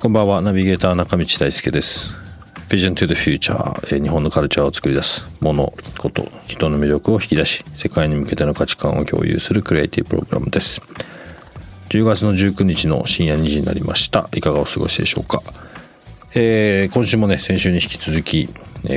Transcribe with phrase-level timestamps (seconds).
[0.00, 0.42] こんばんは。
[0.42, 2.12] ナビゲーター中道大輔です。
[2.68, 5.24] Vision to the Future 日本のカルチャーを作り出す。
[5.40, 10.82] ものこと人の魅力を引き出し世界に向けての価値観を共有するクリエイティブプログラムです。
[11.90, 14.28] 10月の19日の深夜2時になりました。
[14.34, 15.42] いかがお過ごしでしょうか、
[16.34, 18.48] えー、今週もね先週に引き続き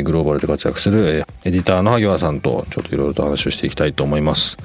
[0.03, 4.57] グローバルで活躍するエディターの萩原さんとちょっといろいろと話をしていきたいと思います。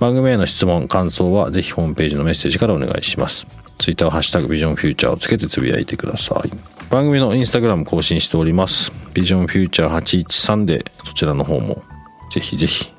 [0.00, 3.46] 番組への質問感想はぜひホームページのメッセージからお願いします。
[3.78, 6.50] ツイッターはハッシュタグビジョンフューチャーをつけてつぶやいてください。
[6.88, 8.92] 番組のインスタグラム更新しております。
[9.12, 11.82] ビジョンフューチャー813でそちらの方も
[12.30, 12.90] ぜひぜひ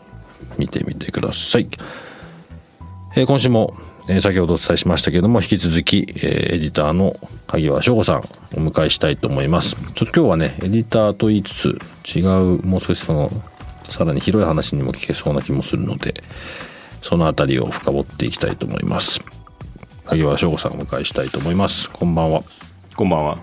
[0.59, 1.69] 見てみてください、
[3.15, 3.73] えー、今週も
[4.07, 7.15] えー、先ほどお伝えしましたけれども引き続き、えー、エディターの
[7.47, 8.21] 萩原翔吾さんお
[8.57, 9.75] 迎えしたいと思います。
[9.93, 13.29] ちょっと今日はねエディターと言いつつ違うもう少しその
[13.87, 16.23] さらに広い話にも聞けそうな気もするので
[17.01, 19.23] その辺りを深掘っていきたいと思います。
[20.05, 21.89] 萩原翔吾さんをお迎えしたいと思います。
[21.89, 22.43] こんばんは。
[22.95, 23.39] こんばんは。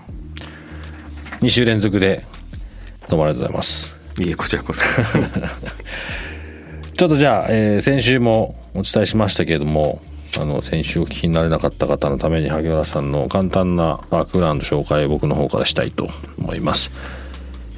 [1.41, 2.23] 2週連続で
[3.09, 3.97] どうもありがとうございます。
[4.19, 4.83] いえこちらこそ。
[6.93, 10.01] ちょっとじゃあ、えー、先週もお伝えしましたけれども
[10.37, 16.91] あの先週お聞きになれなかった方のために萩原さんの簡単なバックグラウンド紹介を僕の方からしたいと思います。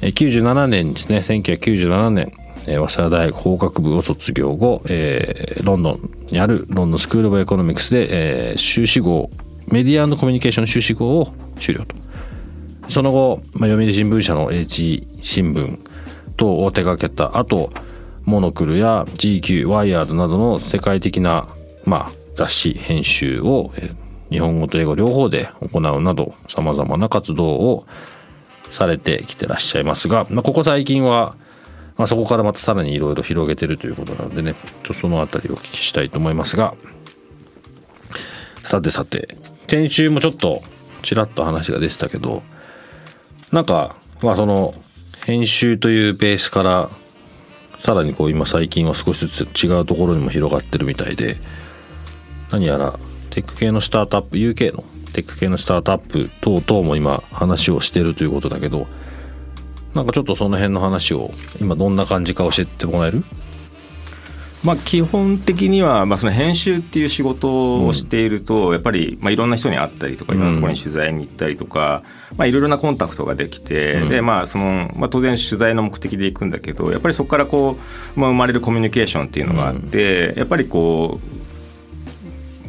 [0.02, 1.18] 97年ですね。
[1.18, 2.32] 1997年
[2.66, 9.30] 早稲田大学法学部を卒業後、えー、ロンドンにあるロンドンスクール・オブ・エコノミクスで、えー、修士号
[9.68, 11.96] メディアコミュニケーション修士号を修了と。
[12.88, 15.78] その後、まあ、読売新聞社の H 新聞
[16.36, 17.70] 等を手掛けた後
[18.24, 21.48] モノクルや GQ ワイヤードなどの世界的な、
[21.84, 23.72] まあ、雑誌編集を
[24.30, 27.86] 日本語と英語両方で行うなどさまざまな活動を
[28.70, 31.36] されてきてらっしゃいますが、まあ、ここ最近は、
[31.96, 36.74] まあ、そこからまたさらにいろいろ広げてるということなのでねちょその辺りをお聞きしたいと思いますが。
[38.64, 39.36] さてさて
[39.68, 40.62] 先週もちょっと
[41.02, 42.42] ちらっと話が出てたけど
[43.50, 44.74] なんかまあその
[45.26, 46.90] 編集というベースから
[47.78, 51.36] さらにこう今最近は少しずつ違うところにも広がってるみたいで
[52.50, 52.98] 何やら
[53.30, 58.86] テック系のスタートアップ UK のテック系のスタートアップ等々も今話をしてるということだけど
[59.94, 63.24] なんかちょっとその辺の話を今どんな感じか教えてもらえる？
[64.64, 72.04] まあ、基本的には、まあ、その編集っていう仕事をしていると、やっぱり、まあ、いろんな人に会ったりとかいろんなところに取材に行ったりとか、
[72.36, 77.76] まあ、いろいろなコンタクトができて、でまあそのまあ、当然取材の目的で行くんだけどやっぱりそこからこ
[78.16, 81.41] う、まあ、生まれるコミュニケーションっていうのがあって、やっぱりこう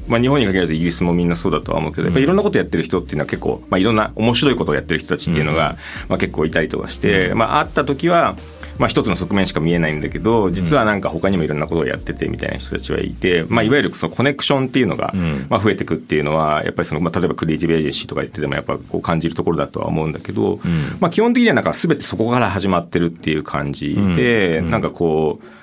[0.08, 5.75] まあ、日本に限らずイギリスもみんなそうだとは思うけどやっぱいろんなことやってる人っていうのは結構、まあ、いろんな面白いことをやってる人たちっていうのが、
[6.09, 8.36] まあ、結構いたりとかして、まあ、会った時は
[8.80, 15.13] まあ、一つの側面しか見えないんだけど実はなんか他にもいろんなことをやっててみたいな人たちはいて、まあ、いわゆるそのコネクションっていうのが、
[15.50, 20.59] まあ、増えていくっていうのはやっぱりその、まあ、例えばクリエイティブエージェンシーとか言っててもやっぱこう感じるところだとは思うんだけど、
[21.00, 25.62] まあ、基本的にはなんか全てそこから始まってるっていう感じで、なんかこう。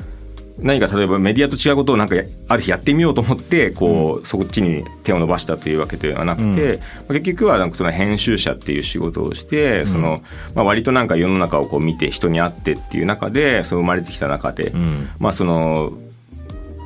[0.63, 2.17] 何か例えばメディアと違うことをなんか
[2.49, 10.23] ある日やってみようと思ってこう、うん、そっちに手を伸ばしたというわけではなくて、うん、結局はなんかその編集者っていう仕事をして、うん、その
[10.55, 14.73] まあ、割となんか世の中をこう見て人に会ってっていう中でその生まれてきた中で、
[15.19, 15.93] まあその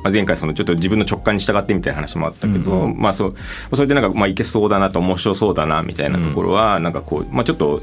[0.05, 3.33] まあ、前回そのちょっと自分の直感に従ってみたいな話もあったけど、うん、まあそ
[3.73, 7.81] それでなんかまあいけそうだなと面白そうだなみたいなところはなんかこう、まあ、ちょっと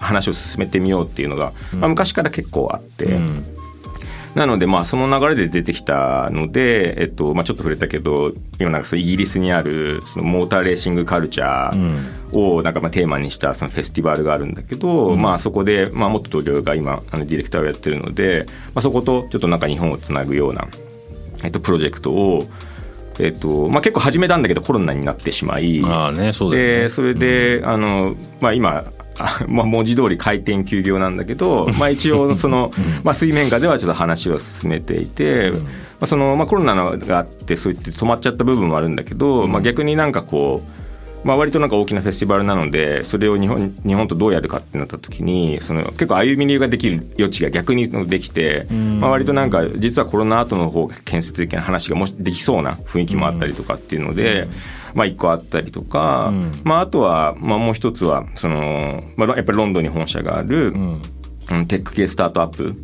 [0.00, 3.18] 話を進めてみようっていうのが、まあ、昔から結構あって。
[4.38, 20.68] なのでまあその流れで出てきたので、えっとまあ、ちょっと触れたけど今なんかそイギリスにあるそのモーターレーシングカルチャーをなんかまあテーマにしたそのフェスティバルがあるんだけど、うん、まあ、そこで、まあ、元同僚が今あのディレクターをやってるので、まあ、そことちょっとなんか日本をつなぐような、
[21.42, 22.48] えっと、プロジェクトを
[23.20, 28.84] えっとまあ、結構始めたんだけどコロナになってしまいあ、ねそで、ね、それで、うん、あのまあ、今
[29.46, 32.72] まあ、文字通り開店休業なんだけど、まあ、一応その、
[33.04, 35.58] まあ、水面下ではちょっと話を進めていて、ま
[36.04, 40.78] あそのまあ、コロナがあってそういって止まっちゃった部分もあるんだけど、まあ、逆になんかこう
[41.24, 48.66] まあ、割となんか大きなフェスティバルなのでそれを日本日本とどうやるかってなった時にその結構歩み流ができる余地が逆にできて、
[49.00, 54.48] まあ、割となんか実はコロナ後の方建設的な話がもしできそうな雰囲気もあったりとかっていうので。
[54.98, 56.32] まあ、一個あったりとか、
[56.64, 60.72] まあ、あとは、まあ、もう一つはその、まあ、やっぱりロンドンに本社がある、
[61.68, 62.74] テック系スタートアップ、うん、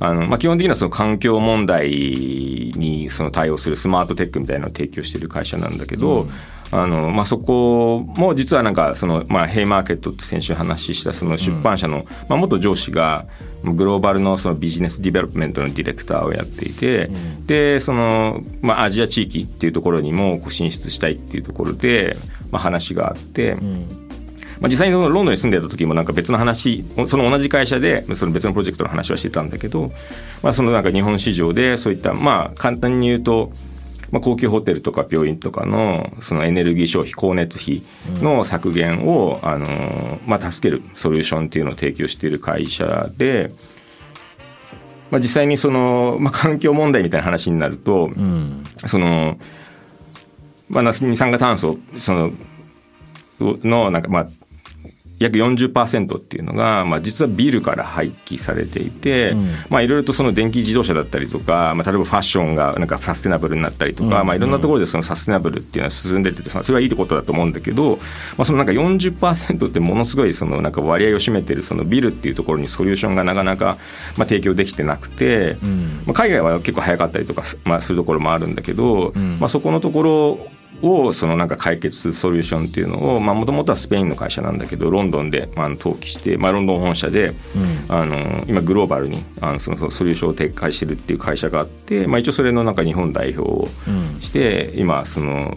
[0.00, 6.30] あのまあ、基本的にはその環境問題にその対応するスマートテックみたいなのを提供している会社なんだけど、うん、
[6.72, 13.26] あのまあ、そこも実はなんかその、まあ、ヘイマーケットって先週話したその出版社の、まあ、元上司が
[13.64, 22.16] グローバルのそのビジネスディベロップメントのディレクターをやっていて、うん、でその、まあ、アジア地域っていうところにも進出したいっていうところで、
[22.52, 23.52] まあ、話があって。
[23.52, 24.00] うん
[24.60, 29.90] まあ、実際にそのロンドンに住んでた時もなんか別の話その同じ会社でその別のプロジェクトの話はしてたんだけど、
[30.42, 33.52] まあ、そのなんか日本市場でそういったまあ簡単に言うと
[34.10, 37.82] まあ、高級ホテルとか病院とかのそのエネルギー消費光熱費
[38.22, 43.52] の削減を、あのまあ、助けるソリューションっていうのを提供している会社で、
[45.10, 49.38] まあ、実際にその、まあ、環境問題みたいな話になると、うん、その、
[50.68, 52.32] まあ、二酸化炭素その
[53.40, 54.28] のなんかまあ
[55.20, 67.96] 約40%っていうのが、まあ、実はビルから廃棄されていて、うん、まあいろいろとその電気自動車だったりとか、まあ、例えばファッションがなんかサステナブルになったりとか、うん、まあ、いろんなところでそのサステナブルっていうのは進んでてそれはいいことだと思うんだけど、
[68.38, 73.76] まあ、そのなんか40%ってものすごいそのなんか割合を占めてるそのビルっていうところにソリューションがなかなか
[74.16, 87.34] まあ提供できてなくて、うん、まあ、海外は結構早かったりとか、まあ、するところもあるんだけど、まあ、そこのところをそのなんか解決するソリューションっていうのをもともとはスペインの会社なんだけどロンドンであの登記して、まあ、ロンドン本社で、うん、
[87.88, 93.68] あの今グローバルにあのそのソリューションを展開してるっていう会社があって、まあ、一応それのなんか日本代表を
[94.20, 95.54] して、うん、今その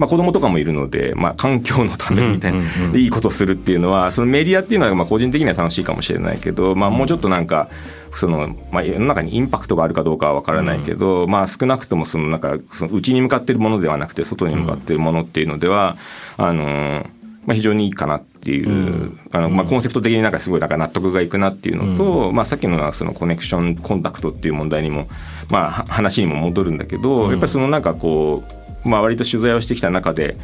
[0.00, 2.60] まあ、子供とかもいるので、まあ、環境のためみたいな、
[2.96, 7.68] いいことするっていうのはそのメディアっていうのはまあ個人的には楽しいかもしれないけど、まあ、もうちょっとなんか、
[8.16, 15.96] その、まあ、世の中にインパクトがあるかどうかは分からないけど、うん、まあ、少なくともそのなんかその内に向かっているものではなくて外に向かっているものっていうのでは、
[16.36, 17.06] あの
[17.46, 25.08] まあ、非常にいいかなっていう、うん、あのまあ、コンセプト的になんかすごいなんか納得がいくなっていうのと、うん、まあ、さっきのそのコネクションコンタクトっていう問題にも、
[25.50, 30.36] まあ、話にも戻るんだけど、やっぱりそのなんかこうまあ、割と取材をしてきた中で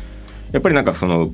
[0.53, 1.31] やっぱりなんかその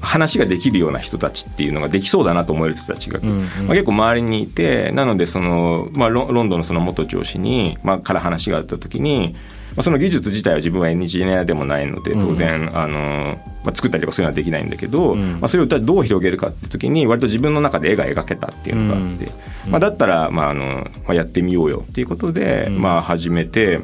[0.00, 9.34] 話ができるような人たちっていうのができそうだなと思える人たちが、うんうん、まあ、結構周りにいてなのでその、まあ、ロンドンのその元上司に、まあ、から話があった時に、
[9.76, 19.28] まあ、その技術自体は自分はエンジニアでもないので当然、うん、あのまあ、作ったりとかそういうのはできないんだけど、うん、まあ、それをどう広げるかって時に割と自分の中で絵が描けたっていうのがあって、
[19.68, 23.80] まあ、だったら、まああのまあ、やってみようよっていうことで、まあ、始めて。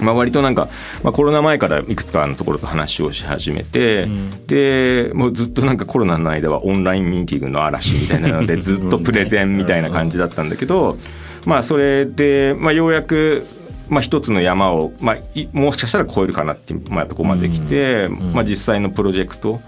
[0.00, 0.68] まあ、割となんか、
[1.02, 10.98] まあ、コロナ前からいくつかのところと話をし始めて、うん、でもうずっとなんかコロナの間はオンラインミーティングの嵐みたいなの でずっとプレゼンみたいな感じだったんだけど、
[11.44, 13.46] まあ、それで、まあ、ようやく、
[13.88, 15.16] まあ、一つの山を、まあ、
[15.52, 19.60] もしかしたら超えるかなっていう、まあ、とこまで来て、うん、まあ、実際のプロジェクト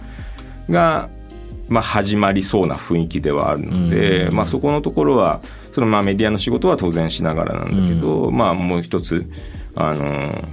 [0.68, 1.08] が、
[1.68, 5.40] まあ、始まりそうな雰囲気ではあるので、うん、まあ、そこのところは
[5.72, 9.26] そのまあメディアの仕事は当然しながらなんだけど、まあ、もう一つ。
[9.80, 10.04] あの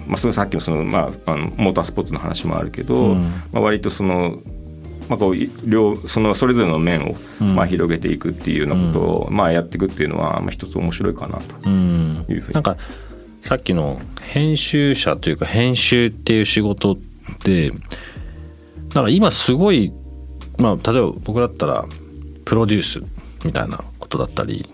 [0.06, 4.38] まあ、そのさっきのその、まあ、あのモータースポーツの話もあるけど、うん、まあ、割とその
[5.09, 5.35] まあ、こう
[5.69, 12.77] 両そのそれぞれの面をまあ広げていくっていうようなことをまあやっていくっていうのはまあ一つ面白いかなというふうに、なんか
[13.41, 16.97] さっきの編集者というか編集っていう仕事っ
[17.44, 17.75] てだ
[18.94, 19.94] から今すごい
[20.57, 21.85] まあ例えば僕だったら
[22.45, 23.02] プロデュース
[23.45, 24.66] みたいなことだったり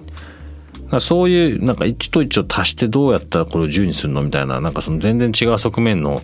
[0.99, 6.21] そういうなんか1と1を足してどうやったらこれを10にするのみたいななんかその全然違う側面の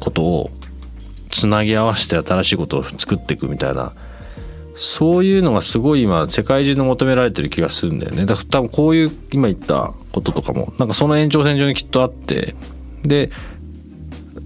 [0.00, 0.50] ことを
[1.30, 3.92] つなぎ合わせて新しいことを作っていくみたいな
[4.74, 8.26] そういうのがすごい今世界中の求められてる気がするんだよね。
[8.26, 12.54] だから多分こういう今言ったこととかもなんかその延長線上にきっとあって
[13.02, 13.30] で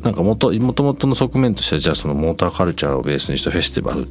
[0.03, 4.09] なんかもともとの側面としてはじゃあそのモーターカルチャーをベースにしたフェスティバル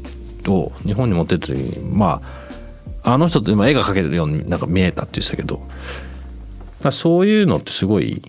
[0.51, 2.22] を日本に持ってった時にま
[3.03, 5.60] ああの人って今絵が描けてるようになんか見えたって言ってたけど、
[6.84, 8.22] まあ、そういうのってすごい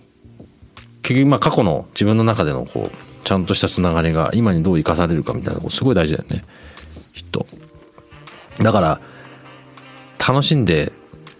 [1.03, 6.43] 結局まあ過去の自分の中でのこうちゃんとしたつながりが今にどう生かされるかみたいなことすごい大事だよね
[7.13, 7.45] きっと。
[8.59, 9.01] だから
[10.17, 10.91] 楽しんで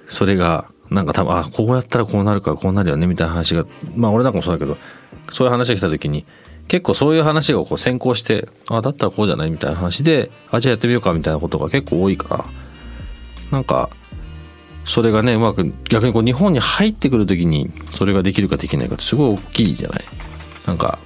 [0.08, 4.78] それがなんか多分あこうやったらこうなるからこうなるよねみたいな話がまあ俺なんかもそうだけど
[5.32, 6.26] そういう話が来た時に
[6.68, 12.46] 結構そういう話がこう先行してあだったらこうじゃないみたいな話であじゃあやってみようかみたいなことが結構多いから
[13.52, 13.90] なんか
[14.86, 20.04] それがねうまく逆にこう日本に入ってくる時にそれができるかできないかってすごい大きいじゃない？
[20.66, 21.00] なんか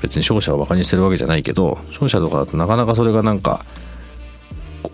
[0.00, 3.64] 別に商社をバカにしてるわけじゃないけど商社とかだとなかなかそれがなんか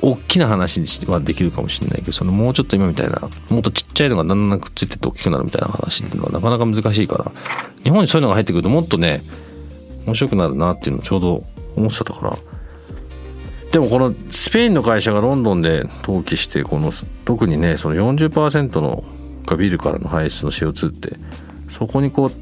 [0.02, 7.30] 大きな話はできるかもしれないけどそのもうちょっと今みたいなもっとちっちゃいのがだんだんくっついてって大きくなるみたいな話っていうのはなかなか難しいから
[7.82, 9.22] 日本にそういうのが入ってくるともっとね
[10.06, 11.44] 面白くなるなっていうのをちょうど
[11.76, 12.36] 思ってたから。
[13.72, 16.92] でもこのスペインの会社がロンドンで登記してこの
[17.24, 19.04] 特にねその40%の
[19.44, 21.16] がビルからの排出の CO2 って
[21.68, 22.32] そこにこう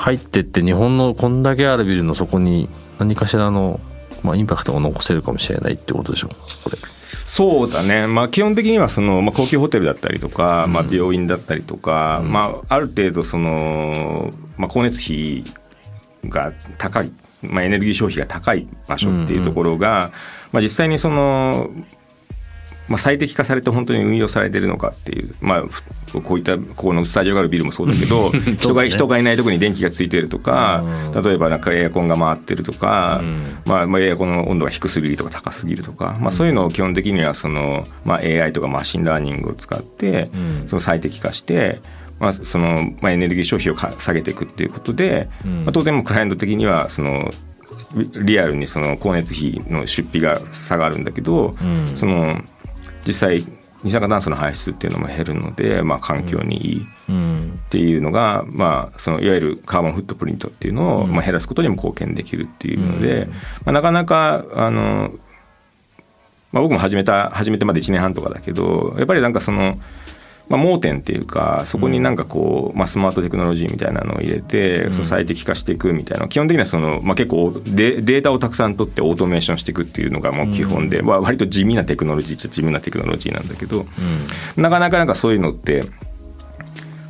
[0.00, 3.80] 入ってって日本のこんだけあるビルの底に何かしらの、
[4.22, 6.28] まあ、インパクトを残せるかもしれないってことでしょ
[6.64, 6.78] これ。
[7.26, 15.44] そうだね、まあ、基本的にはその、まあ、高級ホテルだったりとか、まあ、病院だったりとか、うん、まあ、ある程度その、まあ、光熱費
[16.28, 17.12] が高い、
[17.42, 20.10] まあ、エネルギー消費が高い場所っていうところが、うんうん、
[20.52, 21.70] まあ、実際にその
[22.90, 30.82] まあ、最適化されて本当に運用されてるのかっていう、まあ、こういったここのスタジオがあるビルもそうだけど 人が人がいないところに電気がついてるとか、
[31.24, 33.22] 例えばなんかエアコンが回ってるとか、
[33.64, 40.28] まあ、まあエアコンの温度が低すぎるとか高すぎるとか、まあ、そういうのを基本的にはその、まあ、AI とかマシンラーニングを使って
[40.66, 41.80] その最適化して。
[42.18, 45.30] まあそのまあ、エネルギー消費を下げていくっていうことで、
[45.64, 47.30] まあ、当然もクライアント的にはその
[47.94, 51.54] リアルにその光熱費の出費が下がるんだけど、
[51.96, 52.42] その
[53.10, 53.44] 実際
[53.82, 63.26] 二酸化炭素の排出っていうのも減るので、まあ、環境にいいっていうのが、まあ、そのいわゆるカーボンフットプリントっていうのを、まあ、減らすことにも貢献できるっていうので、
[63.64, 65.10] まあ、なかなかあの、
[66.52, 69.76] まあ、僕も始めた始めてまで1年半とかだけどやっぱりなんかその。
[70.50, 83.86] まあ、盲点っていうかそこになんかこう、まあ、スマートテクノロジーみたいなのを入れて、その最適化していくみたいな基本的にはその、まあ、結構デデータをたくさん取ってオートメーションしていくっていうのがもう基本で、まあ、割と地味なテクノロジーっちゃ地味なテクノロジーなんだけど、
[84.56, 85.84] なかなかなんかそういうのって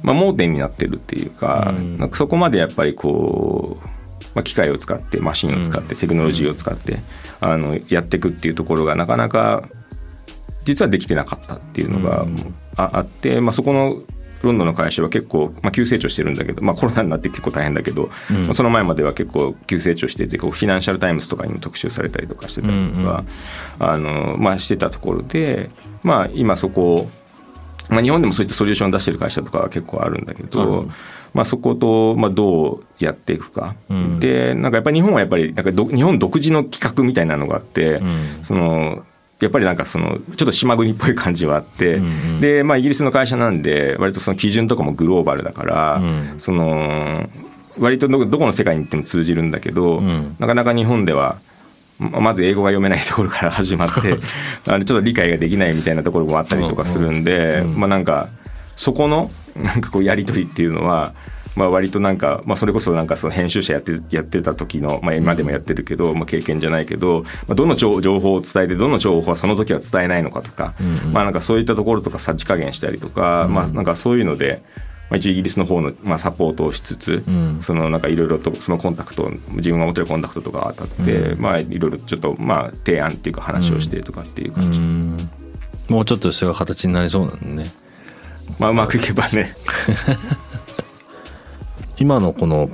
[0.02, 3.86] まあ、盲点になってるっていうか,、なんかそこまでやっぱりこう、
[4.34, 6.98] まあ、機械を使ってマシンを使ってテクノロジーを使って、
[7.40, 9.64] あのやっていくっていうところがなかなか
[10.70, 12.24] 実はできてなかったっていうのが
[12.76, 13.96] あって、まあ、そこの
[14.42, 23.26] ロンドンの会社は結構、まあ、急成長してるんだけど、まあ、コロナになって結構大変だけど、うん、その前までは結構急成長しててこうフィナンシャル・タイムズとかにも特集されたりとかしてたりとか、うんうん、
[23.78, 25.70] あのまあ、してたところで、
[26.04, 27.10] まあ、今そこ
[27.90, 30.90] まあ、日本でもそういったソリューションを出してる会社とかは結構あるんだけど、うん、
[31.34, 39.04] まあ、そこと、まあ、どうやっていくか、うん、でなんかやっぱり日本はやっぱりなんか日本独自の規格みたいなのがあって、うん、その
[39.40, 47.28] やっぱりなんかそのちょっと島国っぽい感じはあって、うんうん、でまあイギリスの会社なんで割とその基準とかもグローバルだから、うん、その
[47.78, 51.38] 割とどこの世界に行っても通じるんだけど、うん、なかなか日本では
[51.98, 54.18] まず英語が読めないところから始まって
[54.70, 58.28] あのちょっと理解ができないみたいなところもあったりとかするんで、まあなんか
[58.76, 61.14] そこのなんかこうやり取りっていうのは
[61.56, 70.74] まあ、割となんか、まあ、それこそなんかその編集者やってやってた時の、まあ、今でもやってるけど、まあ、経験じゃないけど、まあ、どの情報を伝えてどの情報はその時は伝えないのかとか、
[71.12, 74.62] まあ、なんかそういったところとかさじ加減したりとか、まあ、なんかそういうので。
[75.10, 85.30] まあ、一応イギリスの方の、まあ、サポートをしつつ、うん、そのなんかいろいろとそのコンタクト自分が持ってるコンタクトとか当たって、うん、まあいろいろちょっとまあ提案っていうか話をしてとかっていう感じ、うん、
[85.88, 87.72] もうちょっとそれが形になりそうなんね。
[88.60, 89.52] まあうまくいけばね
[92.00, 92.68] 今のこの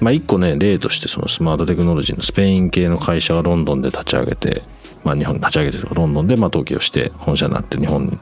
[0.00, 4.62] まあ一個ね例としてそのスマートテクノロジーのスペイン系の会社がロンドンで立ち上げて、
[5.04, 8.18] まあ、日本に立ち上げてロンドンでまあ登記をして本社になって日本に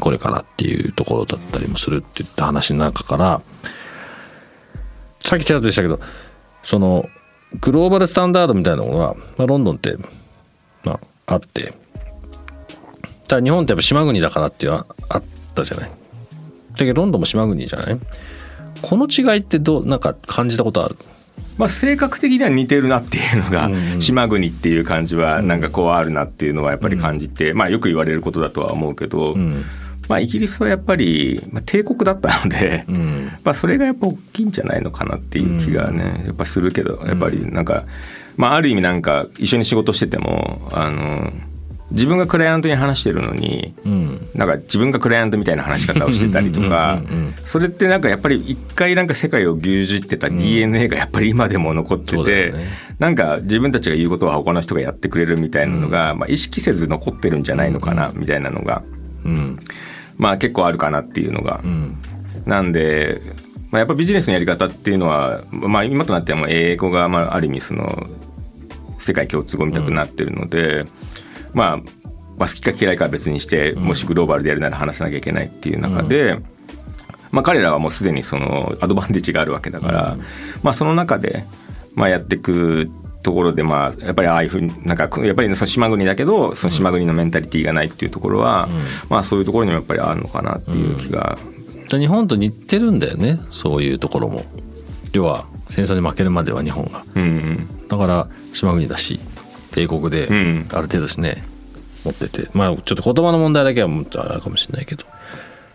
[0.00, 3.42] これからっていうところだったりもするっていった話の中から
[5.20, 6.00] さっきちらっとでしたけど
[6.62, 7.08] その
[7.60, 9.96] グローバルスタンダードみたいなものは、まあ、ロンドンって、
[10.84, 11.72] まあ、あって
[13.28, 15.22] ただ日本ってやっぱ島国だからっていうのはあっ
[15.54, 15.90] たじゃない。
[15.90, 18.00] だけどロンドンも島国じゃない。
[18.84, 20.96] この違いってどうなんか感じたことある？
[21.58, 29.36] まあ、性格的には似てるなっていうのが、島国っていう感じはなんかこうあるなっていうのはやっぱり感じて、まあ、よく言われることだとは思うけど、
[30.08, 32.84] まあ、イギリスはやっぱり、まあ、帝国だったので、
[33.44, 37.84] まあ、それがやっぱ大きいんじゃないのかなっていう気がねやっぱするけどやっぱりなんか、
[38.36, 41.30] まあ、ある意味なんか一緒に仕事しててもあの
[41.94, 47.00] 自分がクライアントに話してるのに、うん、なんか自分がクライアントみたいな話し方をしてたりとか
[47.44, 52.66] それってなんかやっぱり一回なんか世界を牛耳ってた DNA がやっぱり今でも残ってて、うんね、
[52.98, 58.82] なんか自分たちが言うことは他の人がやってくれるみたいなのが、うん、まあ、意識せず残ってるんじゃないのかなみたいなのが、
[59.24, 59.58] うん、
[60.18, 61.60] まあ結構あるかなっていうのが。
[62.44, 63.22] なんで
[63.70, 68.06] まあ、やっぱビジネスのやり方っていうのは、まあ、今となってはもう英語がまあある意味その
[68.98, 70.88] 世界共通語みたくなってるので、うん、
[71.54, 71.76] まあ、
[72.36, 76.48] まあ、好きか嫌いかは別にしてもしグローバルでやるなら話さなきゃいけないっていう中で、うん、ま
[77.32, 80.16] まあ、彼らはもうすでにそのアドバンテージがあるわけだから、
[80.62, 81.44] まあ、その中で、
[81.94, 82.90] まあ、やっていく
[83.24, 88.68] ところでまあやっぱりああいうふうになんかやっぱりその島国だけどその島国のメンタリティーがないっていうところは、
[89.08, 91.38] まあそういうところにもやっぱりあるのかなっていう気が、
[91.88, 94.44] じゃあ日本と似てるんだよねそういうところも。
[95.14, 97.04] 要は戦争に負けるまでは日本が。
[97.14, 97.88] うん。
[97.88, 99.20] だから島国だし
[99.74, 100.68] 帝国でうん。
[100.72, 101.42] ある程度ですね、
[102.04, 102.48] 持ってて。
[102.54, 105.04] まあちょっと言葉の問題だけはもっとあるかもしれないけど。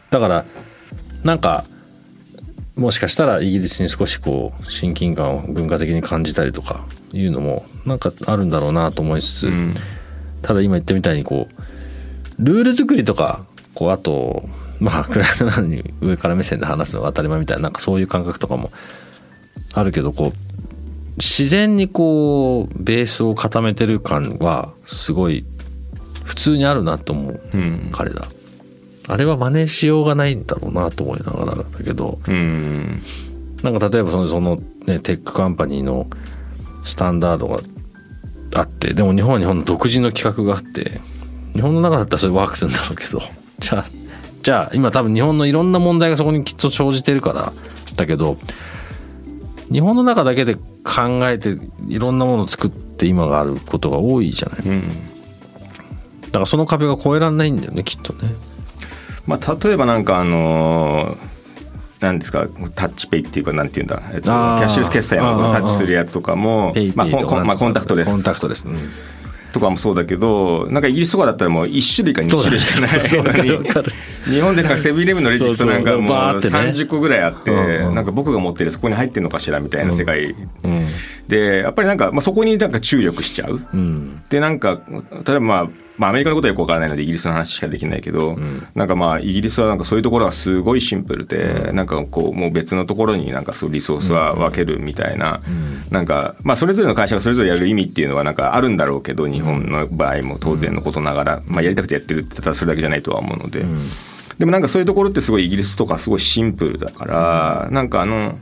[0.10, 0.46] だから
[1.24, 1.66] なんか
[2.76, 9.74] もしかしたらイギリスに少しこう親近感を文化的に感じたりとかいうのもなんかあるんだろうなと思いつつ、うん。
[10.42, 11.62] ただ今言ったみたいにこう
[12.42, 14.44] ルール作りとかこうあと
[14.80, 18.72] まあクライアントなのに上から目線で話すのが当たり前みたいななんかそういう感覚とかも
[19.74, 20.49] あるけどこう
[21.18, 25.46] 自然にこうベースを固めてる感はすごい
[26.24, 27.90] 普通にあるなと思う、うん。
[27.92, 28.28] 彼ら。
[29.08, 32.20] あれは真似しようがないんだろうなと思いながらだけど。
[32.28, 33.02] うん。
[33.64, 36.08] なんか例えばそのその、ね、テックカンパニーの
[36.84, 37.60] スタンダードが
[38.56, 41.02] あってでも日本は日本の独自の規格があって
[41.54, 43.22] 日本の中だったらそれワークするんだろうけど。
[43.60, 43.86] じゃあ
[44.42, 47.52] じゃあ今多分日本のいろんな問題がそこにきっと生じてるから
[47.98, 48.38] だけど
[49.72, 51.58] 日本の中だけで考えて
[51.88, 54.60] いろんなものを作って今があることが多いじゃない。
[54.66, 54.84] うん。
[56.22, 58.30] だからその壁が越えられないんだよねきっとね。
[59.26, 61.30] まあ、例えばなんかあのー
[62.00, 68.78] なんですかタッチペイっていうかなんていうんだ、えっと、キャッシュレス決済のタッチするやつとかもまあ、コンタクトレスコンタクトレス、うん
[69.52, 73.08] とかもそうだけどなんかイギリスとかだったらもう1種類か2種類しかない。
[73.08, 73.48] そうだね。
[73.48, 73.68] そうわかる。
[73.68, 73.92] わかる
[74.26, 76.58] 日本でなんかセブンイレブンのレジ行くとなんかもうバーってね。
[76.58, 80.86] 30個ぐらいあって、なんか僕が持ってるそこに入ってるのかしらみたいな世界、うん。
[81.28, 83.60] でやっぱりなんか、まあ、そこになんか注力しちゃう。
[83.74, 84.22] うん。
[84.30, 88.38] でなんか例えばまあまあ、アメリカのことはよくわからないのでイギリスの話しかできないけど、
[88.74, 95.42] なんかまあイギリスはなんかそういうところがすごいシンプルで、なんかこうもう別のところになんかそうリソースは分けるみたいな、
[95.92, 103.66] なんかまあそれぞれの会社がそれぞれやる意味っていうのはなんかあるんだろうけど日本の場合も当然のことながら、まあ、やりたくてやってるってたらそれだけじゃないとは思うので、
[104.38, 108.40] でもなんかそういうところってすごいイギリスとかすごいシンプルだから、なんかあの。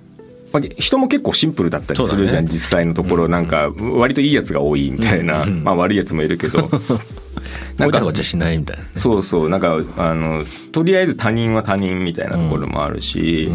[0.54, 3.28] まあ人も結構シンプルだったりするじゃん、ね実際のところ。
[3.28, 6.70] なんか割といいやつが多いみたいな、まあ悪いやつもいるけど
[7.78, 8.90] なんかごちゃしないみたいなね。
[8.96, 9.50] そうそう。
[9.50, 13.52] なんかあのとりあえず他人は他人みたいなところもあるし、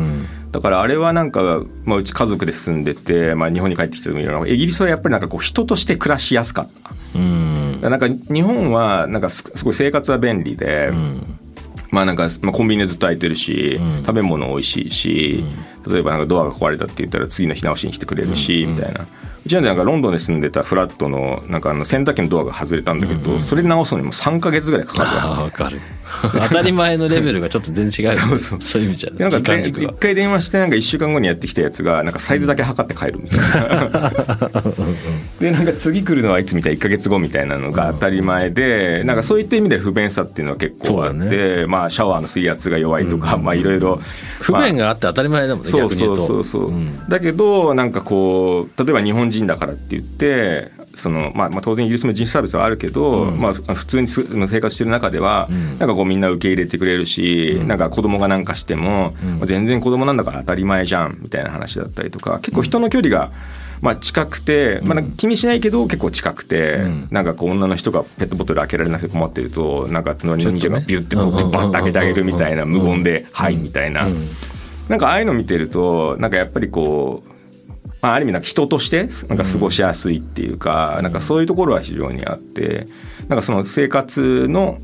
[0.53, 6.91] だからあれはなんか、まあ、うち家族で住んでて、まあ、日本に帰ってきてもいろいろイギリスはやっぱりなんかこう人として暮らしやすかった。
[7.19, 7.81] うん。
[7.81, 10.93] なんか日本はなんかすすごい生活は便利で、
[11.91, 15.45] まあなんか、まあ、コンビニでずっと空いてるし、食べ物美味しいし、
[15.89, 19.07] 例えばなんかドアが壊れたって言ったら次の日直しに来てくれるし、みたいな。
[19.45, 25.19] うちなんでなんかロンドンで住んでたフラットのなんかあの洗濯機のドアが外れたんだけど、それ直すのにも3か月ぐらいかかるわけ。
[25.21, 25.81] ああわかる。
[26.21, 28.83] 当たり前のレベルがちょっと全然違う そうそうそう。
[28.83, 34.13] いう意味じゃでなんか一回電話してなんか1週間後にやってきたやつがなんかサイズだけ測って帰るみたいな。
[35.41, 44.01] でなんか次来るのはいつみたい？1か月後みたいなのが当たり前でなんかそういった意味で不便さっていうのは結構あって、まあシャワーの水圧が弱いとか、まあいろいろ
[44.41, 46.23] 不便があって当たり前だもんね、そうそう逆に言うと。
[46.23, 47.09] そうそう、ん。
[47.09, 63.33] だけどなんかこう例えば日本人だからって言ってその、まあ、まあ当然イギリスも人種サービスはあるけど、まあ、普通にす生活してる中では、なんかこうみんな受け入れてくれるし、なんか子供がなんかしても、まあ全然子供なんだから当たり前じゃんみたいな話だったりとか結構人の距離が、
[63.81, 74.09] まあ、近くて、まあ、気にしないけど結構近くて、なんかこう女の人がペットボトル開けられなくて困ってるとなんか隣の忍者がビュッてバッて開けてあげるみたいな無言で「はい」みたいな。
[74.89, 77.33] なんかああいうの見てるとなんかやっぱりこう、
[78.03, 82.89] まあ、ある意味なんか人としてなんか過ごしやすいっていうか、なんかそういうところは非常にあって
[83.29, 84.79] なんかその生活の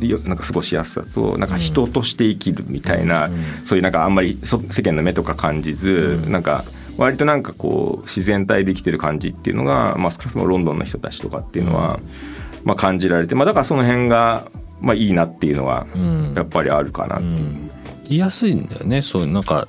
[0.00, 3.30] よなんか過ごしやすさとなんか人として生きるみたいな、
[3.64, 6.64] そういうなんかあんまりそ世間の目とか感じず、なんか
[6.98, 12.00] 割となんかこう自然体で生きてる感じっていうのが、まあ、少なくともロンドンの人たちとかっていうのは、
[12.64, 15.86] まあ、感じられて、まあ、だからその辺が、まあ、いいなっていうのは
[16.34, 17.70] やっぱりあるかなっていう。
[18.08, 19.02] 言いやすいんだよね。
[19.02, 19.68] そういうなんか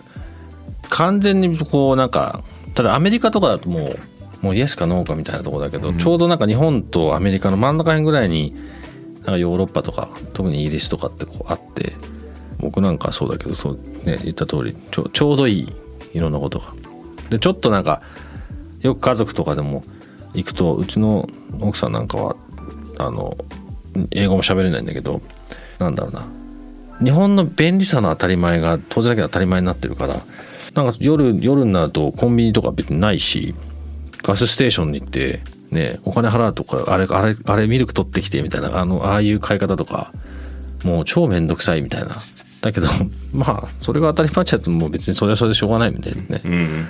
[0.89, 2.41] 完全にこうなんか
[2.77, 3.99] ただアメリカとかだともう
[4.41, 8.53] もうイエスかノーかみたいなところだけど、ちょうどなんか日本とアメリカの真ん中辺ぐらいに
[9.15, 11.93] なんかヨーロッパとか特にイギリスとかってこうあって
[12.59, 15.73] 僕なんかそうだけどそう、ね、言った通りちょちょうどいい
[16.13, 16.71] いろんなことが。
[17.31, 18.03] でちょっとなんか
[18.81, 19.83] よく家族とかでも
[20.35, 21.27] 行くとうちの
[21.59, 22.35] 奥さんなんかは
[22.99, 23.35] あの
[24.11, 25.23] 英語も喋れないんだけど
[25.79, 26.27] なんだろうな
[27.03, 30.21] 日本の便利さの当たり前が当然だけど当たり前になってるから
[30.77, 33.55] なんか夜夜になるとコンビニとか別にないし
[34.23, 40.13] ガスステーションに行ってねお金払うとかあれあれあれミルク取ってきてみたいなあのああいう買い方とか
[40.83, 42.15] もう超めんどくさいみたいな。
[42.61, 42.87] だけど
[43.33, 46.87] まあそれが当たり前っちゃってもう別にそれはそれでしょうがないみたいなね、うん。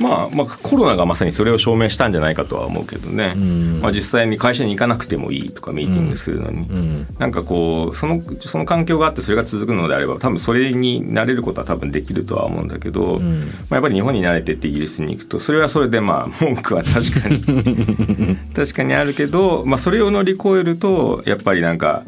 [0.00, 3.80] まあ、まあコロナがまさにそれを証明したんじゃないかとは思うけどね、ん。
[3.80, 7.06] まあ、実際に会社に行かなくてもいいとかミーティングするのに、ん。
[7.18, 13.26] なんかこうそのその環境があってそれが続くのであれば多分それになれることは多分できるとは思うんだけど、ま
[13.70, 22.04] あ、やっぱり日本に慣れてってイギリスに行くとそれはそれでまあ 文句は確かに 確かにあるけど、まあ、それを乗り越えるとやっぱりなんか、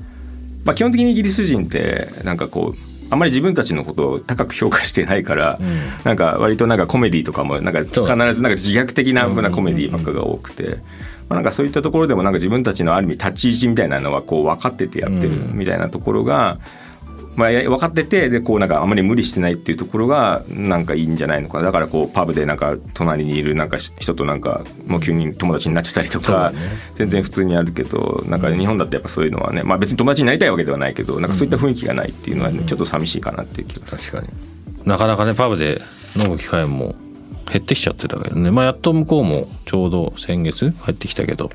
[0.65, 5.59] まあ、基本的にイギリス人ってなんかこうあんまり自分たちのことを高く評価してないから、
[6.05, 10.79] なんか割となんかコメディとかもなんか必ずなんか自虐的なコメディばっかが多くて。
[11.29, 16.59] まあ、なんかそういったところでもなんか自分たちのある意味立ち位置みたいなのはこう分かっててやってるみたいなところが、
[17.37, 21.63] まあ、分かっててでこうなんかあまり無理してないっていうところがなんかいいんじゃないのか。
[21.63, 26.53] だからこうパブでなんか隣にいるなんか人となんかもう急に友達になってたりとか、
[26.95, 34.19] 全然普通にあるけどなんか日本だってやっぱそういうのはね、まあ、別に友達になりたいわけではないけどなんかそういった雰囲気がないっていうのは、ね、ちょっと寂しいかなっていう気がする。
[34.21, 34.87] 確かに。
[34.87, 35.81] なかなかねパブで
[36.17, 36.95] 飲む機会も
[37.51, 41.51] 減ってきちゃってたけどね、まあ、やっと向こうもちょうど先月帰ってきたけど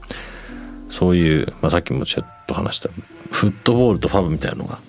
[0.90, 2.90] そういう、まあ、さっきもちょっと話した
[3.32, 4.80] フットボールとパブみたいなのが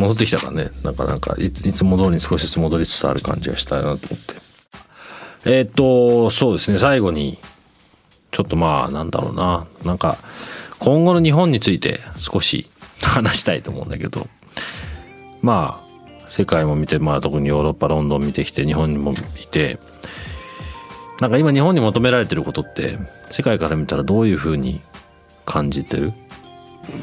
[0.00, 0.70] 戻ってきたからね。
[0.82, 4.34] なんかなんかいついつも通りに少しずつ戻りつつある感じがしたいなと思って。
[5.44, 6.78] えーっとそうですね。
[6.78, 7.38] 最後に
[8.30, 9.66] ちょっとまあなんだろうな。
[9.84, 10.18] なんか
[10.78, 12.68] 今後の日本について少し
[13.02, 14.26] 話したいと思うんだけど。
[15.42, 19.78] まあ世界も見てまあ特にヨーロッパロンドン見てきて日本にもいて
[21.18, 22.98] なんか今日本に求められてることって
[23.30, 24.80] 世界から見たらどういうふうに
[25.46, 26.12] 感じてる？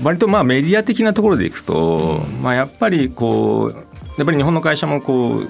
[0.03, 3.77] 割とまあメディア的なところでいくと、まあ、やっぱりこう
[4.17, 5.47] やっぱり日本の会社もこう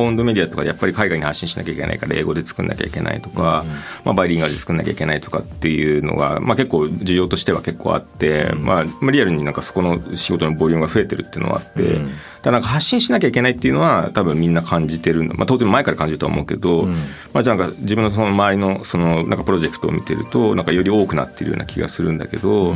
[0.00, 3.64] オウンドメディアとかでやっぱり海外に発信しなきゃいけないから英語で作んなきゃいけないとか、
[4.04, 12.00] まあ、バイリンガルで作んなきゃいけないとかっていうのが、まあ、結構需要としては結構あって、まあ、まあリアルになんかそこの仕事のボリュームが増えてるっていうのはあって、
[12.42, 16.86] ただなんか発信しなきゃいけないっていうのは多分みんな感じてる、まあ、当然前から感じるとは思うけど、
[17.32, 22.74] まあ、じゃあなんか自分のその周りのそのなんかプロジェクトを見てるとなんかより多くなってるような気がするんだけど、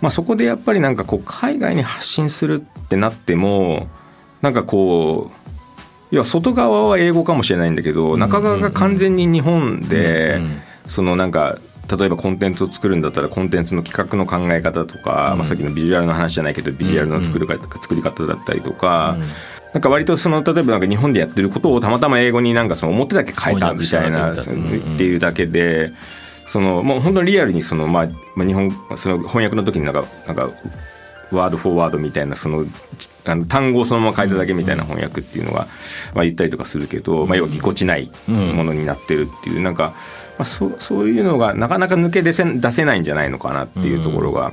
[0.00, 3.88] まあ、そこでやっぱりなんかこう海外に発信するってなっても
[4.42, 5.37] なんかこう
[6.10, 10.40] いや外側は英語かもしれないんだけど中側が完全に日本で
[10.86, 11.58] そのなんか
[11.96, 19.16] 例えばコンテンツを作るんだったらコンテンツの企画の考え方とか、まあ、さっきのビジュアルの話じゃないけどビジュアルの作るか、作り方だったりとか。
[19.72, 24.50] なんか割とその例えばなんか日本でやってることをたまたま英語になんかその表だけ変えたみたいなって
[25.04, 25.92] いうだけで
[26.46, 30.48] そのもう本当にリアルにそのまあまあ日本その翻訳の時になんかなんか
[31.30, 32.64] ワードフォーワードみたいなその
[33.28, 35.66] あの単語をそのまま変えただけみたいな翻訳っていうのが、
[36.14, 39.94] まあ、言ったりとかするけど、まあ、要はぎこちないものになってるっていうなんか、
[40.38, 44.52] まあ、そそういうのがなかなか抜け出せ出せないんじゃないのかなっていうところが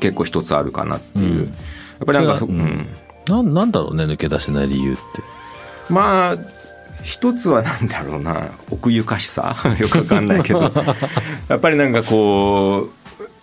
[0.00, 1.46] 結構一つあるかなっていう。
[1.46, 2.88] やっぱりなんかそ、うん、
[3.26, 5.02] なんなんだろうね抜け出せない理由って。
[5.88, 6.36] まあ
[7.02, 9.56] 一つはなんだろうな奥ゆかしさ。
[9.78, 10.62] よくわかんないけど。
[11.48, 12.95] やっぱりなんかこう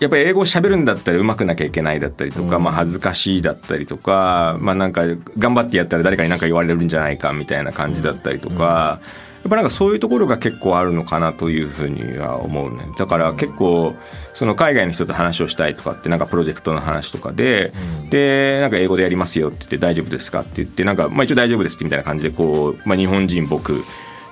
[0.03, 5.03] やっぱり英語を喋るんだったら上手くなきゃいけないだったりとか、まあ、恥ずかしいだったりとか、まあ、なんか
[5.37, 8.99] 頑張ってやったら誰かに何か言われるんじゃないかみたいな感じだったりとか。
[9.43, 12.85] やっぱなんかそういうところが結構あるのかなというふうには思うね。
[12.97, 13.93] だから結構
[14.33, 17.73] その海外の人と話をしたいとかってなんかプロジェクトの話とかで、
[18.09, 23.83] でなんか英語でやりますよって言って大丈夫ですかって言ってなんかまあ一応大丈夫ですってみたいな感じでこう、まあ、日本人僕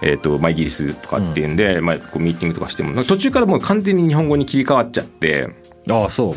[0.01, 5.49] えーとまあ、イギリスとかっていうんで、まあ、こうミーティングとかしても途中からもう完全に日本語に切り替わっちゃって。
[5.89, 6.35] ああそ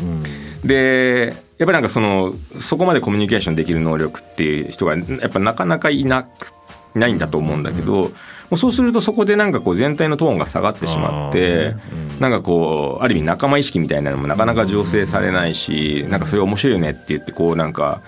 [0.63, 6.53] う、でやっぱりなんかそのそこまでコミュニケーションできる能力っていう人がやっぱなかなかいなく
[6.95, 8.09] いないんだと思うんだけど、も
[8.51, 11.75] うそうするとそこでなんかこう全体のトーンが下がってしまって、
[12.19, 18.01] なんかこうある意味仲間意識みたいなのもなかなか醸成されないし、なんかそれ面白いよねって言ってこうなんか。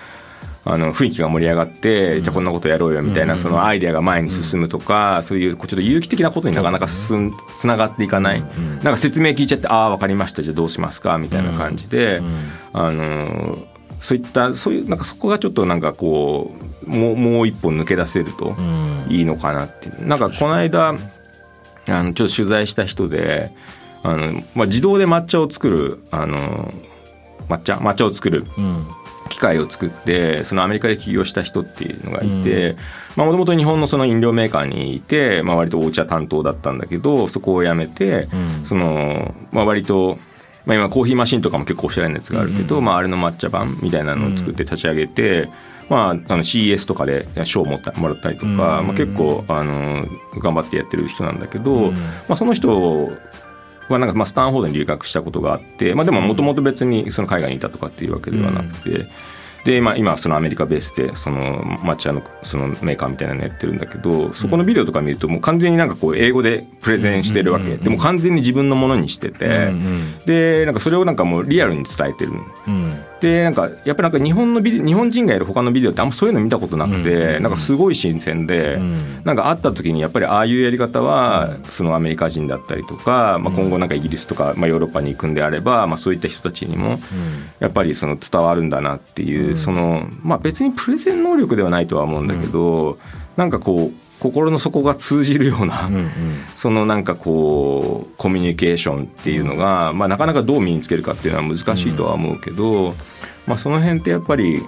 [0.70, 10.44] あの雰囲気が盛り上がって、じゃあこんなことやろうよみたいなそのアイデアが前に進むとか、そういうこうちょっと有機的なことになかなか進んつながっていかない、なんか説明聞いちゃって「ああ分かりました。
[10.44, 12.22] じゃあどうしますか」みたいな感じで、
[12.74, 13.58] あの
[14.00, 16.52] そういったそういうなんかそこがちょっとなんかこ
[16.86, 18.56] うもうもう一本抜け出せると
[19.10, 23.52] いいのかなってなんかこの間あのちょっと取材した人で
[24.04, 26.72] あの、まあ、自動で抹茶を作るあの
[27.50, 28.46] 抹茶抹茶を作る
[29.38, 32.76] 機械を作ってそのアメリカで起業した人っていうのがいて
[33.16, 38.28] もともと日本のその飲料メーカーにいて、まあ、割とお茶担当だったんだけどそこを辞めて、
[38.64, 40.18] そのまあ、割と。
[40.66, 45.48] まあ、今コーヒーマシンとかも結構おしゃれなやつがあるけど、まあ、あれの抹茶版みたいなのを作って立ち上げて、
[45.90, 48.48] まあ、あの CES とかで賞をもったもらったりとか、
[48.84, 50.06] まあ、結構あの
[50.40, 52.00] 頑張ってやってる人なんだけど、ま
[52.32, 53.14] あ、その人
[53.94, 59.08] はなんかまあスタンフォードに留学したことがあって、まあ、でももともと別にその海外にいたとかっていうわけではなくて。
[59.68, 69.74] で、まあ、今そのアメリカベースでその抹茶のそのメーカーみたいなのやってるんだけどそこのビデオとか見るともう完全になんかこう英語でプレゼンしてるわけ、でも完全に自分のものにしてて、
[70.26, 72.32] でなんかそれをなんかもうリアルに伝えてる、
[73.20, 78.80] でなんかやっぱりなんか日本のビデオ日本人がやる他のビデオってあんまそういうの見たことなくて、なんかすごい新鮮で、
[79.24, 87.00] なんか会った時にやっぱりああいうやり方はそのアメリカ人だったりとか、まあ、今後なんかイギリスとか、まあ、ヨーロッパに行くんであれば、まあ、そういった人たちにも
[87.60, 93.00] やっぱりその伝わるんだなっていう、そのまあ別にプレゼン能力ではないとは思うんだけど、
[93.36, 96.12] なんかこう心の底が通じるような、うんうん、
[96.56, 102.94] そのなんかこうコミュニケーションっていうのが、まあ、なかなかどう身につけるかっていうのは難しいとは思うけど、
[103.46, 104.64] まあ、その辺ってやっぱり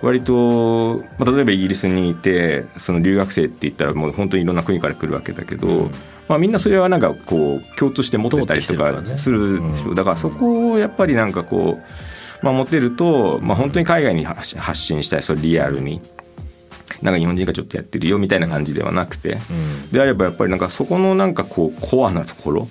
[0.00, 5.90] 割と、まあ、例えばイギリスにいてその留学生って言ったらもう本当にいろんな国から来るわけだけど、うん、
[6.28, 16.00] まあ、みんなそれはなんかこう共通して持ってたりとかするでしょ、ね、だからそこをやっぱりなんかこう、まあ、持てると、まあ、本当に海外に発信したいそれリアルに。
[17.02, 19.36] なんか日本人がちょっとやってるよみたいな感じではなくて、う
[19.88, 22.68] ん、であればやっぱりなんかそこのなんかこうコアなところ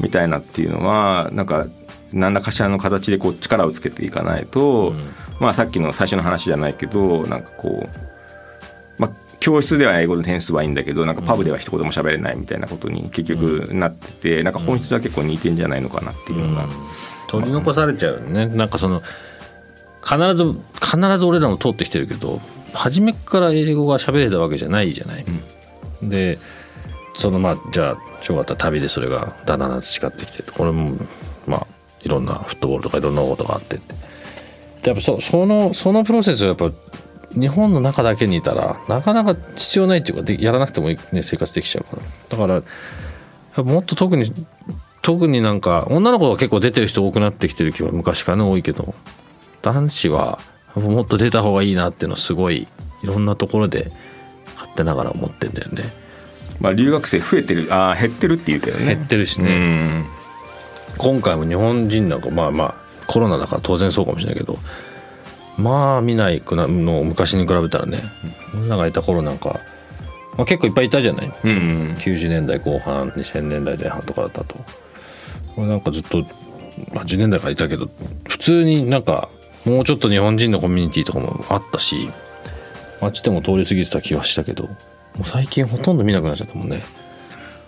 [0.00, 1.66] みたいなっていうのはなんか
[2.12, 4.96] 何らかしらの形でこう力をつけていかないと、うん、
[5.38, 16.68] まあさっきの最初の話じゃないけどなんかこう、まあ、教室では英語の点数はいいんだけどなんかパブでは一言も喋れないみたいなことに結局なってて、うん、なんか本質は結構似てんじゃないのかなっていうのが、
[17.28, 19.02] 取り残されちゃうよね、なんかその
[20.02, 20.44] 必ず
[20.80, 22.40] 必ず俺らも通ってきてるけど
[22.74, 25.24] 初めから英語が喋れたわけじゃないじゃない。
[26.02, 26.38] うん、で
[27.14, 30.96] そのまあじゃあ小学旅でそれがだんだん培ってきてこれも
[31.46, 31.66] まあ
[32.02, 33.80] いろんなフットボールとかいろんなことがあって
[34.84, 36.70] やっぱそそのそのプロセスはやっぱ
[37.32, 42.02] 日本の中だけにいたらなかなか必要ないっていうかでやらなくても、ね、生活できちゃうから。
[42.28, 42.62] だか
[43.56, 44.24] らもっと特に
[45.02, 48.94] 特になんか女の子は結構出てる人多くなってきてる気は昔からね多いけど
[49.62, 50.38] 男子は
[50.74, 52.68] もっと出た方がいいなっていうのすごい
[53.02, 53.90] いろんなところで
[54.54, 55.84] 勝手ながら思ってんだよね。
[56.60, 58.94] まあ留学生増えてるあ減ってるっていうけどね。
[58.94, 60.04] 減ってるしね。
[60.98, 64.58] 今回も日本人なんかまあまあコロナだから当然そうかもしれないけど
[65.58, 68.02] まあ見ないくなの昔に比べたらね
[68.54, 69.60] みんながいた頃なんか、
[70.36, 74.54] まあ、結構いっぱいいたじゃない、うんうん、90年代後半2000年代前半とかだったと
[75.54, 76.22] これなんかずっと
[76.92, 77.90] 80年代からいたけど
[78.28, 79.28] 普通になんか
[79.64, 82.08] もうちょっと日本人のコミュニティとかもあったし
[83.00, 84.74] 街でも通り過ぎてた気はしたけども
[85.20, 86.82] う最近ほとんど見なくなっちゃったもんね。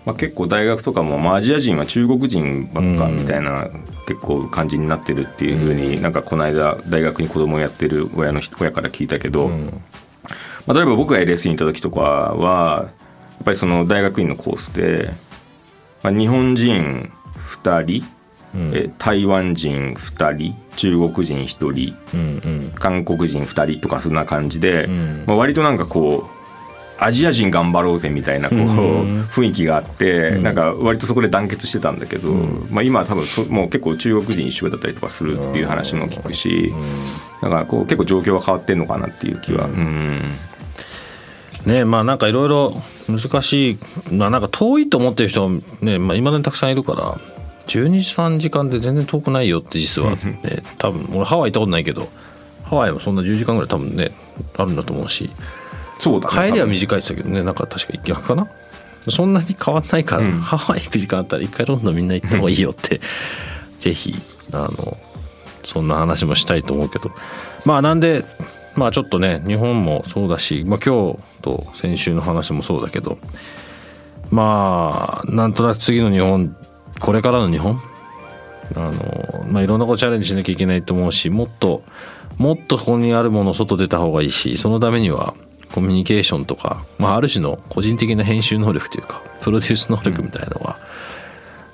[0.05, 3.71] まあ、結構大学とかも、まあ、アジア人は中国人ばっかみたいな、
[4.07, 9.55] 結構感じになってるっていうふうに、なんかこの間大学に子供をやってる親の親から聞いたけど、ま
[10.69, 12.91] あ、例えば僕が LS にいた時とかはや
[13.43, 15.11] っぱりその大学院のコースで、
[16.03, 17.13] まあ、日本人
[17.63, 18.07] 2人、
[18.55, 26.43] うん、え台湾人2人中国人1人、うんうん、韓国人2人とかそんな感じで、うん、まあ、割となんかこう
[27.03, 32.33] アジア人頑張ろうぜみたいなこう雰囲気があって、なんか割とそこで団結してたんだけど、
[32.71, 36.73] まあ、今は多分もう結構中国人一緒だったりとかするっていう話も聞くし、
[37.41, 39.69] だからこう結構状況は変わってんのかなっていう気は。
[41.67, 42.73] ねまあなんかいろいろ
[43.09, 43.79] 難しい。
[44.13, 47.19] まあなんか遠いと思ってる人ねまあ、未だにたくさんいるから
[47.67, 50.17] 12時3時間で全然遠くないよって実は、ね、
[50.79, 52.09] 多分俺ハワイ行ったことないけど
[52.65, 54.11] ハワイもそんな10時間ぐらい多分ね
[54.57, 55.31] あるんだと思うし。
[55.99, 58.49] そうだ、ね、帰りは短いですけどねなんか確か逆かな？
[59.09, 63.01] そんなに変わんないから、うん、ハワイ行く時間あったら一回ロンドンみんな行った方がいいよって
[63.79, 64.15] ぜひ
[64.53, 64.97] あの
[65.65, 67.11] そんな話もしたいと思うけど。
[67.65, 68.25] まあなんで
[68.75, 73.19] まあちょっとね日本もそうだし、まあ、今日と先週の話もそうだけど
[74.31, 76.57] まあなんとなく次の日本
[77.03, 77.79] これからの日本？
[78.77, 81.83] あの、まあ、いろんなことチャレンジしなきゃいけないと思うしもっと
[82.39, 85.35] もっとここにあるもの外出た方がいいしそのためには
[85.73, 90.77] コミュニケーションとか、まあ、ある種の個人的な編集能力というかプロデュース能力みたいなのは、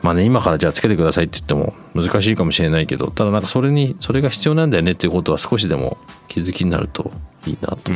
[0.00, 5.96] うん、まあね今からじゃあつけてくださいって言っても難しいかもしれないけどただなんかそれにそれが必要なんだよねっていうことは少しでも
[6.28, 7.10] 気づきになると
[7.46, 7.92] いいなと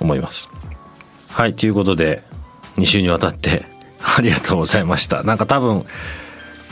[0.00, 0.48] 思います。
[0.52, 2.22] うん、はいということで
[2.76, 3.64] 2週にわたって
[4.16, 5.22] ありがとうございました。
[5.22, 5.84] なんか多分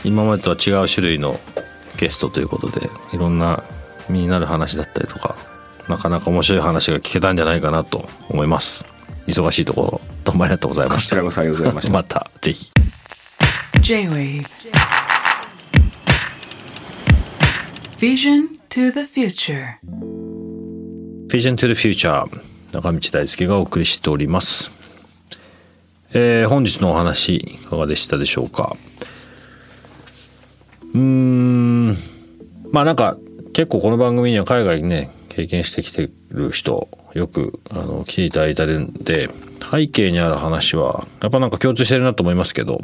[0.03, 1.39] 今までとは違う種類の
[1.97, 3.63] ゲストということでいろんな
[4.09, 5.35] 身になる話だったりとか
[5.87, 8.85] なかなか面白い話が聞けたんじゃないかなと思います。
[9.27, 11.93] 忙しいところどうもありがとうございましたこちらこそありがとうございました。
[11.93, 12.71] またぜひ
[13.81, 14.43] J-Wave.
[17.99, 19.75] Vision to the Future.
[21.29, 22.25] Vision to the Future.
[22.73, 24.71] 中道大輔がお送りしております。
[26.13, 28.75] えー、本日のお話いかがでしたでしょうか？
[30.93, 31.95] うん。
[32.71, 33.17] まあなんか
[33.53, 39.29] 結構この番組には海外にね経験してきてる人よくあの来ていただいてるんで
[39.71, 42.79] 背景にある話はやっぱなんか共通してるなと思いますけど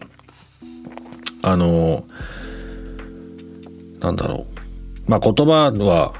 [1.42, 2.04] あの
[4.00, 4.46] なんだろ
[5.08, 5.12] う。
[5.12, 6.14] まあ言葉は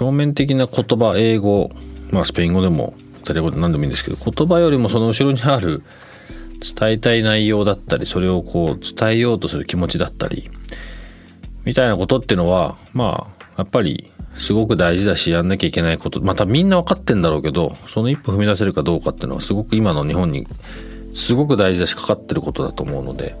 [0.00, 1.70] 表面的な言葉英語
[2.10, 5.82] まあスペイン語でもイタリア語で何でもいいんですけど言葉よりもその後ろにある
[6.60, 10.50] 伝えたい内容だったりそれをこう伝えようとする気持ちだったり
[11.64, 20.46] みたいなことっていうのはまあやっぱりすごく大事だしやんなきゃいけないことまたみんな分かってんだろうけどその一歩踏み出せるかどうかっていうのはすごく今の日本に
[21.12, 23.36] すごく大事だしかかってることだと思うので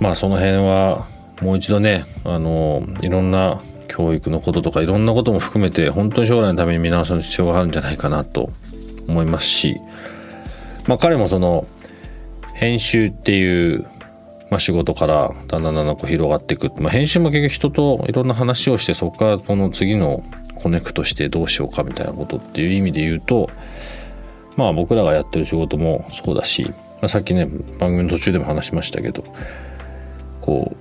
[0.00, 1.06] まあその辺は
[1.42, 8.50] もう一度ねあのいろんな教育のこととかいろんなことも含めて本当に将来のために見直す必要があるんじゃないかなと
[9.06, 9.76] 思いますし
[10.86, 11.66] まあ彼もその
[12.58, 13.86] 編集っていう、
[14.50, 23.50] まあ、仕事からだんだんだんだんこう広がっていく、まあ、編集も結局人といろんな話をしてそこからこの次のコネクトしてどうしようかみたいなことっていう意味で言うと
[24.56, 27.46] まあ僕らがやってる仕事もそうだし、まあ、さっきね
[27.78, 29.22] 番組の途中でも話しましたけど
[30.40, 30.76] こ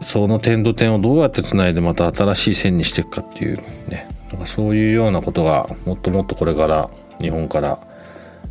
[0.00, 3.56] うその点と点をどうやってつないでまた新しい線にしていくかっていう
[3.88, 7.80] ねなんかそういうようなことがもっともっとこれから日本から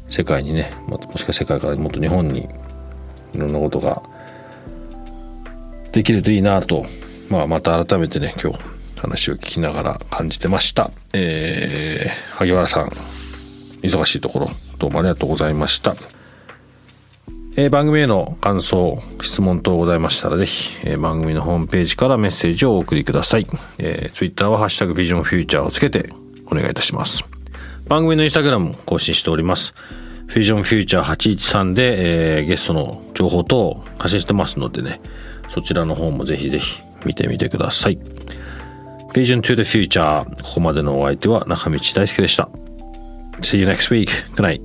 [0.10, 2.50] 世界にねももしか世界からもっと日本に
[3.34, 4.04] いろんなことが
[5.96, 6.86] できるといいなと、
[7.30, 8.60] まあ、また改めてね今日
[8.98, 10.92] 話を聞きながら感じてました。
[11.14, 12.90] えー、萩原さん
[13.82, 15.96] 忙しいところどうもありがとうございました。
[17.56, 23.48] えー番組への感想、質問等ございましたら、ぜひ、えー番組のホームページからメッセージをお送りください。
[23.78, 26.10] えー、Twitter はハッシュタグビジョンフューチャーをつけて
[26.48, 27.24] お願いいたします。
[27.88, 29.74] 番組のインスタグラムも更新しております。
[30.28, 35.00] フュージョンフューチャー813で、えーゲストの情報等を発信してますのでね、
[35.50, 37.98] そちらの方もぜひぜひ見てみてください。
[39.14, 42.50] Vision to the Future ここまでのお相手は中道大輔でした。
[43.42, 44.10] See you next week.
[44.36, 44.65] Good night.